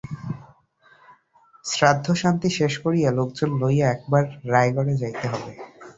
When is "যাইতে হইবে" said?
5.01-5.53